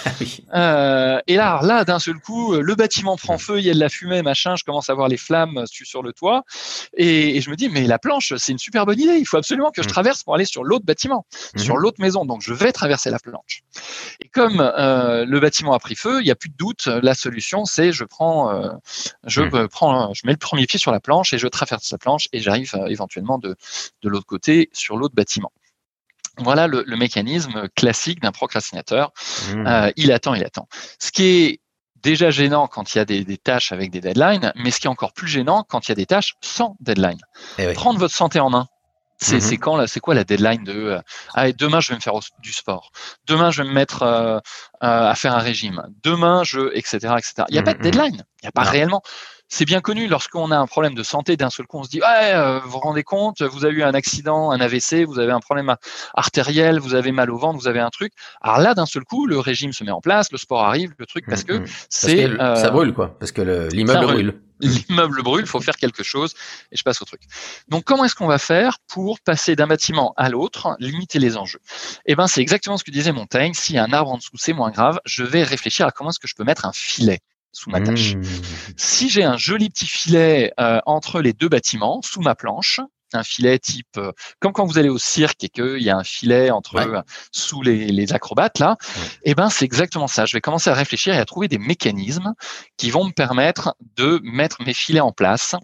[0.04, 0.44] Ah oui.
[0.54, 3.78] Euh, et là, là, d'un seul coup, le bâtiment prend feu, il y a de
[3.80, 4.54] la fumée, machin.
[4.56, 6.44] Je commence à voir les flammes su- sur le toit,
[6.96, 9.16] et, et je me dis, mais la planche, c'est une super bonne idée.
[9.18, 9.92] Il faut absolument que je Mm.
[9.92, 11.80] traverse pour aller sur l'autre bâtiment, sur Mhm.
[11.80, 12.24] l'autre maison.
[12.24, 13.62] Donc, je vais traverser la planche.
[14.20, 16.86] Et comme euh, le bâtiment a pris feu, il n'y a plus de doute.
[16.86, 18.68] La solution, c'est je prends, euh,
[19.26, 19.54] je Mm.
[19.54, 22.28] euh, prends, je mets le premier pied sur la planche et je traverse la planche
[22.32, 23.56] et j'arrive euh, éventuellement de
[24.02, 25.50] de l'autre côté sur l'autre bâtiment.
[26.38, 29.12] Voilà le, le mécanisme classique d'un procrastinateur.
[29.50, 29.66] Mhm.
[29.66, 30.66] Euh, il attend, il attend.
[30.98, 31.60] Ce qui est
[32.02, 34.86] déjà gênant quand il y a des, des tâches avec des deadlines, mais ce qui
[34.86, 37.18] est encore plus gênant quand il y a des tâches sans deadline.
[37.58, 37.74] Eh oui.
[37.74, 38.66] Prendre votre santé en main.
[39.18, 39.40] C'est Mhm.
[39.40, 41.00] c'est quand là C'est quoi la deadline de euh,
[41.34, 42.90] ah, demain je vais me faire au- du sport.
[43.28, 44.40] Demain je vais me mettre euh, euh,
[44.80, 45.80] à faire un régime.
[46.02, 47.44] Demain je etc etc.
[47.48, 48.24] Il n'y a pas de deadline.
[48.42, 48.70] Il n'y a pas Non.
[48.70, 49.02] réellement.
[49.54, 52.00] C'est bien connu lorsqu'on a un problème de santé, d'un seul coup on se dit
[52.00, 55.30] ouais euh, vous vous rendez compte, vous avez eu un accident, un AVC, vous avez
[55.30, 55.76] un problème
[56.14, 58.14] artériel, vous avez mal au ventre, vous avez un truc.
[58.40, 61.04] Alors là d'un seul coup le régime se met en place, le sport arrive, le
[61.04, 61.64] truc parce que Mhm.
[61.64, 64.30] Parce c'est euh, ça brûle quoi, parce que le- l'immeuble brûle.
[64.30, 64.40] brûle.
[64.88, 66.32] l'immeuble brûle, il faut faire quelque chose
[66.70, 67.20] et je passe au truc.
[67.68, 71.60] Donc comment est-ce qu'on va faire pour passer d'un bâtiment à l'autre, limiter les enjeux?
[72.06, 74.36] Eh ben c'est exactement ce que disait Montaigne, s'il y a un arbre en dessous,
[74.38, 77.20] c'est moins grave, je vais réfléchir à comment est-ce que je peux mettre un filet
[77.52, 78.14] sous ma tâche.
[78.16, 78.24] Mhm.
[78.76, 82.80] Si j'ai un joli petit filet euh, entre les deux bâtiments, sous ma planche,
[83.14, 84.10] un filet type euh,
[84.40, 86.86] comme quand vous allez au cirque et qu'il y a un filet entre Ouais.
[86.86, 89.02] euh, sous les, les acrobates là, Ouais.
[89.24, 90.24] eh ben c'est exactement ça.
[90.24, 92.32] Je vais commencer à réfléchir et à trouver des mécanismes
[92.78, 95.54] qui vont me permettre de mettre mes filets en place.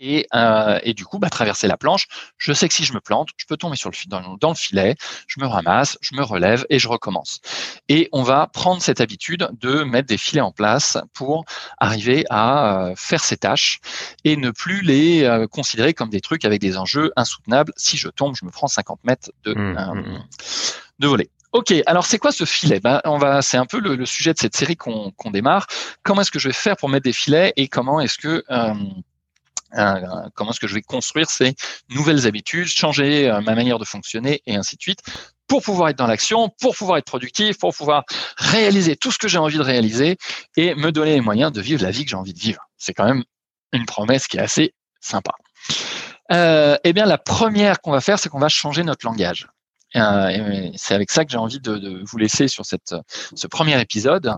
[0.00, 2.06] Et, euh, et du coup, bah, traverser la planche,
[2.38, 4.48] je sais que si je me plante, je peux tomber sur le, dans, le- dans
[4.50, 7.40] le filet, je me ramasse, je me relève et je recommence.
[7.88, 11.44] Et on va prendre cette habitude de mettre des filets en place pour
[11.78, 13.80] arriver à euh, faire ces tâches
[14.24, 17.72] et ne plus les euh, considérer comme des trucs avec des enjeux insoutenables.
[17.76, 20.22] Si je tombe, je me prends 50 mètres de, euh, mhm.
[20.98, 21.30] de voler.
[21.52, 22.80] Ok, alors c'est quoi ce filet?
[22.80, 25.66] Ben, on va, C'est un peu le, le sujet de cette série qu'on qu'on démarre.
[26.02, 28.42] Comment est-ce que je vais faire pour mettre des filets et comment est-ce que
[29.76, 30.00] euh,
[30.34, 31.54] comment est-ce que je vais construire ces
[31.90, 35.00] nouvelles habitudes, changer euh, ma manière de fonctionner et ainsi de suite
[35.46, 38.04] pour pouvoir être dans l'action, pour pouvoir être productif, pour pouvoir
[38.36, 40.16] réaliser tout ce que j'ai envie de réaliser
[40.56, 42.60] et me donner les moyens de vivre la vie que j'ai envie de vivre.
[42.78, 43.22] C'est quand même
[43.72, 45.32] une promesse qui est assez sympa.
[46.32, 49.48] Euh, eh bien, la première qu'on va faire, c'est qu'on va changer notre langage.
[49.96, 52.94] Euh, c'est avec ça que j'ai envie de, de vous laisser sur cette,
[53.34, 54.34] ce premier épisode.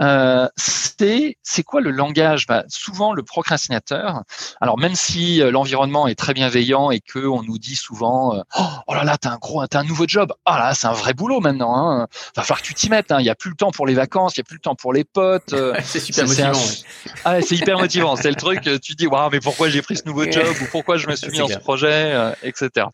[0.00, 2.46] Euh, c'est c'est quoi le langage?
[2.46, 4.22] Bah, Souvent, le procrastinateur.
[4.60, 8.40] Alors même si euh, l'environnement est très bienveillant et que on nous dit souvent, euh,
[8.58, 10.32] oh, oh là là, t'as un gros, t'as un nouveau job.
[10.44, 11.76] Ah là, c'est un vrai boulot maintenant.
[11.76, 12.06] Hein.
[12.36, 13.12] Va falloir que tu t'y mettes.
[13.12, 13.20] hein.
[13.20, 14.74] Il y a plus le temps pour les vacances, il y a plus le temps
[14.74, 15.52] pour les potes.
[15.52, 16.52] euh, C'est super un- motivant.
[16.52, 17.12] ouais.
[17.24, 18.16] ah, c'est hyper motivant.
[18.16, 18.62] C'est le truc.
[18.62, 21.16] Tu te dis, waouh, mais pourquoi j'ai pris ce nouveau job ou pourquoi je me
[21.16, 22.86] suis mis dans ce projet, euh, etc.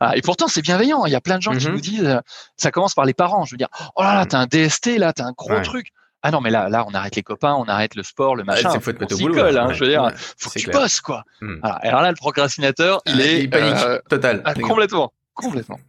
[0.00, 1.04] Ah, et pourtant, c'est bienveillant.
[1.06, 1.72] Il y a plein de gens qui Mhm.
[1.74, 2.20] nous disent,
[2.56, 3.44] ça commence par les parents.
[3.44, 5.62] Je veux dire, oh là là, t'as un DST là, t'as un gros Ouais.
[5.62, 5.88] truc.
[6.24, 8.52] Ah non, mais là, là, on arrête les copains, on arrête le sport, le Ah,
[8.52, 8.70] machin.
[8.70, 10.80] c'est faut on s'y colle, hein, Ouais, je veux dire, ouais, faut que tu clair.
[10.82, 11.24] bosses, quoi.
[11.40, 11.80] Voilà.
[11.82, 14.40] Et alors là, le procrastinateur, il Ah, est il panique euh, total.
[14.44, 15.80] ah, complètement, complètement.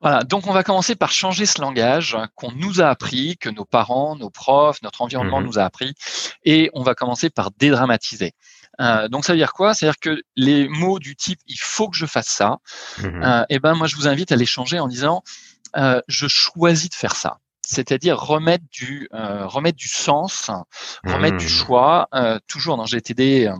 [0.00, 3.64] Voilà, donc on va commencer par changer ce langage qu'on nous a appris, que nos
[3.64, 5.46] parents, nos profs, notre environnement Mhm.
[5.46, 5.94] nous a appris,
[6.44, 8.32] et on va commencer par dédramatiser.
[8.80, 9.74] Euh, donc ça veut dire quoi?
[9.74, 12.58] C'est-à-dire que les mots du type il faut que je fasse ça,
[12.98, 13.22] Mhm.
[13.24, 15.22] euh, eh ben moi je vous invite à les changer en disant
[15.76, 17.38] euh, je choisis de faire ça.
[17.64, 20.50] C'est-à-dire remettre du euh, remettre du sens,
[21.06, 21.50] remettre du Mhm.
[21.50, 22.08] choix.
[22.14, 23.56] euh, toujours dans GTD, euh,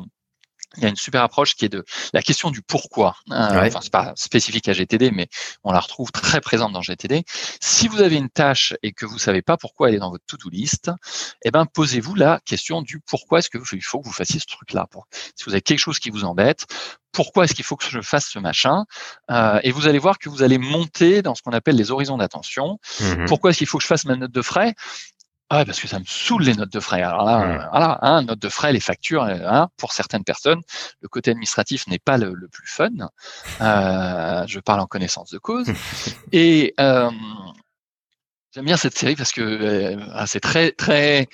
[0.77, 3.17] il y a une super approche qui est de la question du pourquoi.
[3.31, 3.69] Euh, Ouais.
[3.69, 5.29] Enfin, c'est pas spécifique à GTD, mais
[5.65, 7.25] on la retrouve très présente dans GTD.
[7.61, 10.25] Si vous avez une tâche et que vous savez pas pourquoi elle est dans votre
[10.27, 10.91] to-do list,
[11.45, 14.41] eh ben posez-vous la question du pourquoi est-ce que vous- il faut que vous fassiez
[14.41, 14.87] ce truc-là.
[15.37, 16.67] Si vous avez quelque chose qui vous embête,
[17.13, 18.85] pourquoi est-ce qu'il faut que je fasse ce machin
[19.31, 22.17] Euh, Et vous allez voir que vous allez monter dans ce qu'on appelle les horizons
[22.17, 22.79] d'attention.
[23.01, 23.27] Mhm.
[23.27, 24.75] Pourquoi est-ce qu'il faut que je fasse ma note de frais?
[25.55, 27.03] Ah ouais, parce que ça me saoule les notes de frais.
[27.03, 27.43] Alors là, Mm.
[27.51, 30.62] euh, voilà, hein, notes de frais, les factures, euh, hein, pour certaines personnes,
[31.03, 32.88] le côté administratif n'est pas le, le plus fun.
[33.61, 35.67] Euh, je parle en connaissance de cause.
[36.33, 37.11] Et, euh,
[38.55, 41.27] J'aime bien cette série parce que euh, ah, c'est très très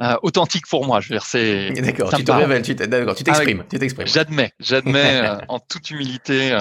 [0.00, 1.00] euh, authentique pour moi.
[1.00, 1.70] Je veux dire, c'est.
[1.80, 4.06] D'accord, tu te révèles, tu t'exprimes, tu t'exprimes.
[4.06, 6.58] J'admets, j'admets euh, en toute humilité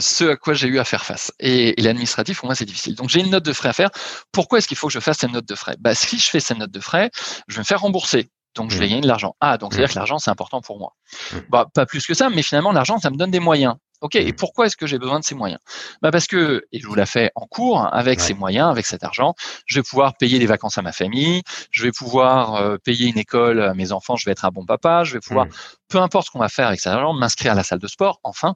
[0.00, 1.32] ce à quoi j'ai eu à faire face.
[1.38, 2.96] Et, et l'administratif, pour moi, c'est difficile.
[2.96, 3.90] Donc, j'ai une note de frais à faire.
[4.32, 5.76] Pourquoi est-ce qu'il faut que je fasse cette note de frais?
[5.78, 7.10] Bah, Si je fais cette note de frais,
[7.46, 8.28] je vais me faire rembourser.
[8.56, 8.90] Donc, je vais Mhm.
[8.90, 9.34] gagner de l'argent.
[9.40, 9.94] Ah, donc, c'est-à-dire Mhm.
[9.94, 10.94] que l'argent, c'est important pour moi.
[11.32, 11.42] Mhm.
[11.48, 13.76] Bah, pas plus que ça, mais finalement, l'argent, ça me donne des moyens.
[14.02, 14.32] OK, et Mhm.
[14.34, 15.60] pourquoi est-ce que j'ai besoin de ces moyens?
[16.02, 18.26] Bah Parce que, et je vous l'ai fait en cours, avec Ouais.
[18.26, 19.34] ces moyens, avec cet argent,
[19.66, 23.18] je vais pouvoir payer des vacances à ma famille, je vais pouvoir euh, payer une
[23.18, 25.52] école à mes enfants, je vais être un bon papa, je vais pouvoir, Mhm.
[25.88, 28.20] peu importe ce qu'on va faire avec cet argent, m'inscrire à la salle de sport,
[28.24, 28.54] enfin.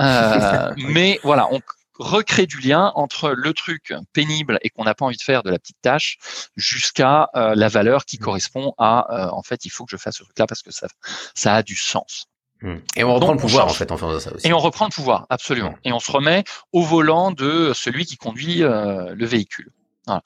[0.76, 1.60] Mais voilà, on
[1.98, 5.50] recrée du lien entre le truc pénible et qu'on n'a pas envie de faire de
[5.50, 6.16] la petite tâche
[6.56, 10.16] jusqu'à euh, la valeur qui correspond à, euh, en fait, il faut que je fasse
[10.16, 10.86] ce truc-là parce que ça,
[11.34, 12.24] ça a du sens.
[12.62, 12.76] Hmm.
[12.96, 14.46] Et on reprend Donc, le on pouvoir, en fait, en faisant ça aussi.
[14.46, 15.74] Et on reprend le pouvoir, absolument.
[15.84, 19.72] Et on se remet au volant de celui qui conduit euh, le véhicule.
[20.06, 20.22] Voilà.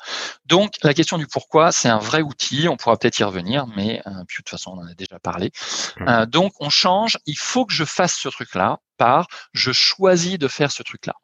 [0.47, 2.69] Donc, la question du pourquoi, c'est un vrai outil.
[2.69, 5.19] On pourra peut-être y revenir, mais euh, puis de toute façon, on en a déjà
[5.19, 5.53] parlé.
[5.99, 6.09] Mm.
[6.09, 7.19] Euh, donc, on change.
[7.27, 11.15] Il faut que je fasse ce truc-là par je choisis de faire ce truc-là.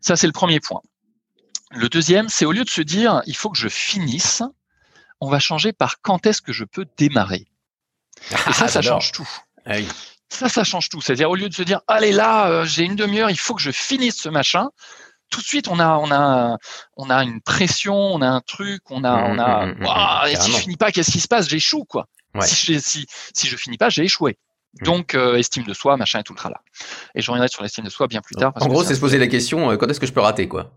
[0.00, 0.80] Ça, c'est le premier point.
[1.72, 4.44] Le deuxième, c'est au lieu de se dire il faut que je finisse,
[5.20, 7.46] on va changer par quand est-ce que je peux démarrer.
[8.30, 9.28] Et ça, Ah, ça change tout.
[9.66, 9.88] Ah oui.
[10.32, 11.00] Ça, ça change tout.
[11.00, 13.60] C'est-à-dire, au lieu de se dire, allez là, euh, j'ai une demi-heure, il faut que
[13.62, 14.68] je finisse ce machin.
[15.28, 16.56] Tout de suite, on a, on a,
[16.96, 19.66] on a une pression, on a un truc, on a, on a.
[19.66, 21.48] mhm, mhm, Ouah, et si je finis pas, qu'est-ce qui se passe?
[21.48, 22.06] J'échoue, quoi.
[22.34, 22.46] Ouais.
[22.46, 24.38] Si, je, si, si je finis pas, j'ai échoué.
[24.82, 26.60] Donc, euh, estime de soi, machin et tout le tralala.
[27.14, 28.52] Et je reviendrai sur l'estime de soi bien plus tard.
[28.52, 30.46] parce En gros, c'est se poser la question, euh, quand est-ce que je peux rater,
[30.46, 30.70] quoi?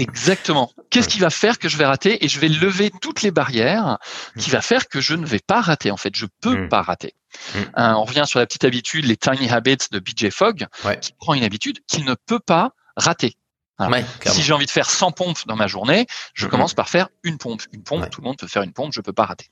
[0.00, 0.70] Exactement.
[0.90, 3.98] Qu'est-ce qui va faire que je vais rater Et je vais lever toutes les barrières
[4.38, 5.90] qui va faire que je ne vais pas rater.
[5.90, 6.68] En fait, je peux Mm.
[6.68, 7.14] pas rater.
[7.54, 7.58] Mm.
[7.74, 10.98] Hein, on revient sur la petite habitude, les tiny habits de BJ Fogg, Ouais.
[11.00, 13.34] qui prend une habitude qu'il ne peut pas rater.
[13.80, 14.36] Ouais, clairement.
[14.40, 17.38] Si j'ai envie de faire 100 pompes dans ma journée, je commence par faire une
[17.38, 17.62] pompe.
[17.72, 18.10] Une pompe, Ouais.
[18.10, 19.46] tout le monde peut faire une pompe, je peux pas rater.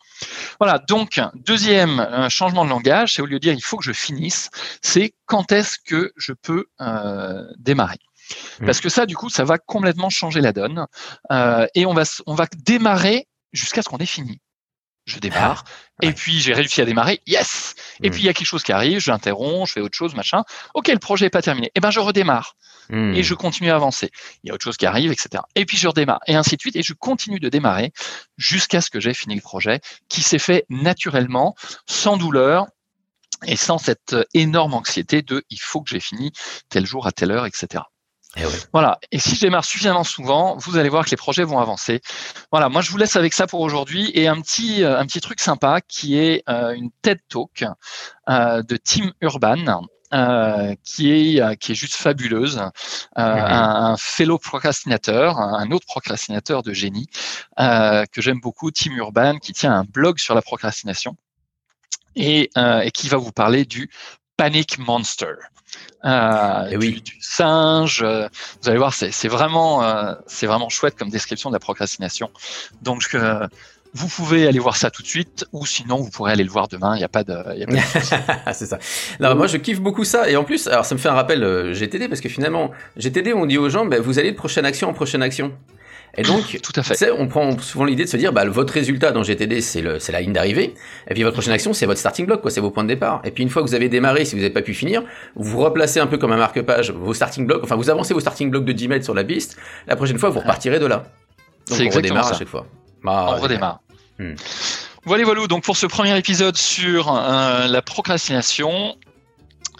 [0.59, 0.81] Voilà.
[0.81, 3.93] Donc, deuxième euh, changement de langage, c'est au lieu de dire il faut que je
[3.93, 4.51] finisse,
[4.83, 7.99] c'est quand est-ce que je peux euh, démarrer.
[8.61, 8.67] Mhm.
[8.67, 10.87] Parce que ça, du coup, ça va complètement changer la donne.
[11.31, 14.41] Euh, et on va, on va démarrer jusqu'à ce qu'on ait fini.
[15.07, 15.62] Je démarre,
[16.03, 16.09] Ouais.
[16.09, 18.12] et puis j'ai réussi à démarrer, yes Et Mhm.
[18.12, 20.43] puis il y a quelque chose qui arrive, j'interromps, je fais autre chose, machin.
[20.75, 21.71] Ok, le projet n'est pas terminé.
[21.77, 22.57] Et ben je redémarre
[22.89, 23.15] Hmm.
[23.15, 24.11] et je continue à avancer.
[24.45, 25.43] Il y a autre chose qui arrive, etc.
[25.57, 27.93] Et puis je redémarre, et ainsi de suite, et je continue de démarrer
[28.37, 31.55] jusqu'à ce que j'ai fini le projet, qui s'est fait naturellement,
[31.89, 32.67] sans douleur
[33.47, 36.33] et sans cette énorme anxiété de il faut que j'ai fini
[36.69, 37.83] tel jour à telle heure, etc.
[38.37, 38.42] Eh.
[38.72, 38.99] Voilà.
[39.12, 42.01] Et si je démarre suffisamment souvent, vous allez voir que les projets vont avancer.
[42.51, 42.68] Voilà.
[42.68, 45.40] Moi, je vous laisse avec ça pour aujourd'hui et un petit, euh, un petit truc
[45.40, 47.64] sympa qui est euh, une TED Talk
[48.29, 49.83] euh, de Tim Urban.
[50.14, 52.62] euh, qui est qui est juste fabuleuse,
[53.16, 57.09] un, un fellow procrastinateur, un, autre procrastinateur de génie
[57.59, 61.16] que j'aime beaucoup, Tim Urban, qui tient un blog sur la procrastination
[62.16, 63.90] et, euh, et qui va vous parler du
[64.37, 65.35] Panic Monster.
[66.05, 66.92] Euh, Eh oui.
[66.94, 68.03] du, du singe.
[68.03, 68.29] euh,
[68.62, 72.31] vous allez voir, c'est vraiment, euh, c'est vraiment chouette comme description de la procrastination.
[72.83, 73.46] Donc, euh,
[73.94, 76.68] vous pouvez aller voir ça tout de suite, ou sinon vous pourrez aller le voir
[76.68, 76.94] demain.
[76.94, 78.79] Il n'y a pas de, il y a pas de c'est ça.
[79.20, 81.42] Non, moi je kiffe beaucoup ça et en plus, alors ça me fait un rappel
[81.42, 84.66] euh, GTD parce que finalement GTD on dit aux gens, bah, vous allez de prochaine
[84.66, 85.53] action en prochaine action.
[86.17, 87.11] Et donc, Tout à fait.
[87.11, 90.13] on prend souvent l'idée de se dire, bah, votre résultat dans GTD, c'est le, c'est
[90.13, 90.75] la ligne d'arrivée.
[91.09, 93.21] Et puis votre prochaine action, c'est votre starting block, quoi, c'est vos points de départ.
[93.25, 95.03] Et puis une fois que vous avez démarré, si vous n'avez pas pu finir,
[95.35, 98.51] vous replacez un peu comme un marque-page vos starting blocks, enfin vous avancez vos starting
[98.51, 99.57] blocks de 10 mètres sur la piste.
[99.87, 100.97] La prochaine fois, vous repartirez de là.
[101.69, 102.39] Donc C'est on exactement redémarre à ça.
[102.39, 102.67] chaque fois.
[103.07, 103.81] Ah, on redémarre.
[104.19, 104.35] Hmm.
[105.05, 105.47] Voilà, voilà.
[105.47, 108.97] Donc pour ce premier épisode sur euh, la procrastination,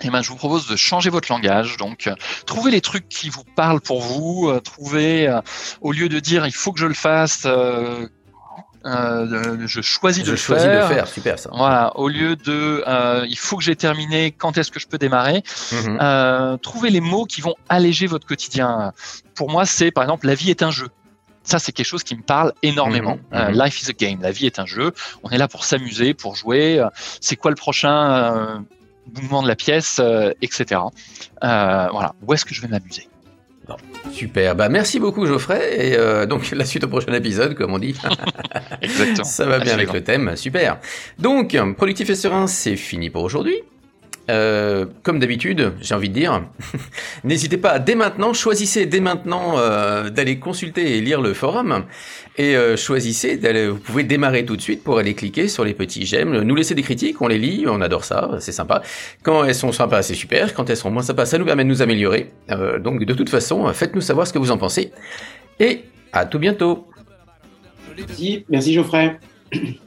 [0.02, 1.76] eh ben, je vous propose de changer votre langage.
[1.76, 2.14] Donc, euh,
[2.46, 4.48] trouvez les trucs qui vous parlent pour vous.
[4.48, 5.40] euh, trouvez, euh,
[5.80, 8.06] au lieu de dire il faut que je le fasse, euh,
[9.66, 10.88] je choisis de Je le choisis faire.
[10.88, 11.50] de faire, super ça.
[11.52, 14.98] Voilà, au lieu de euh, il faut que j'ai terminé, quand est-ce que je peux
[14.98, 15.42] démarrer
[16.00, 18.92] euh, Trouvez les mots qui vont alléger votre quotidien.
[19.35, 20.88] Pour moi, c'est par exemple la vie est un jeu.
[21.42, 23.18] Ça, c'est quelque chose qui me parle énormément.
[23.32, 23.62] Mhm, mhm.
[23.62, 24.20] life is a game.
[24.20, 24.92] La vie est un jeu.
[25.22, 26.85] On est là pour s'amuser, pour jouer.
[27.20, 28.64] C'est quoi le prochain
[29.14, 30.80] mouvement de la pièce, euh, etc.
[31.44, 32.14] Euh, voilà.
[32.26, 33.08] Où est-ce que je vais m'amuser?
[34.12, 37.78] Super, bah merci beaucoup Geoffrey, et euh, donc la suite au prochain épisode, comme on
[37.78, 37.96] dit.
[38.80, 39.24] Exactement.
[39.24, 40.78] Ça va bien avec le thème, super.
[41.18, 43.56] Donc, productif et serein, c'est fini pour aujourd'hui.
[44.28, 46.42] Euh, comme d'habitude, j'ai envie de dire,
[47.24, 51.84] n'hésitez pas dès maintenant, choisissez dès maintenant euh, d'aller consulter et lire le forum,
[52.36, 55.74] et euh, choisissez d'aller, vous pouvez démarrer tout de suite pour aller cliquer sur les
[55.74, 58.82] petits j'aime, nous laisser des critiques, on les lit, on adore ça, c'est sympa.
[59.22, 61.68] Quand elles sont sympas, c'est super, quand elles sont moins sympas, ça nous permet de
[61.68, 62.32] nous améliorer.
[62.50, 64.90] Euh, donc de toute façon, faites-nous savoir ce que vous en pensez.
[65.60, 66.88] Et À tout bientôt.
[67.96, 69.18] Merci, merci Geoffrey.